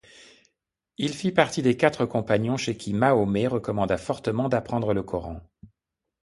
Il 0.97 1.13
fit 1.13 1.31
partie 1.31 1.61
des 1.61 1.77
quatre 1.77 2.07
compagnons 2.07 2.57
chez 2.57 2.75
qui 2.75 2.91
Mahomet 2.91 3.45
recommanda 3.45 3.99
fortement 3.99 4.49
d'apprendre 4.49 4.95
le 4.95 5.03
Coran. 5.03 5.39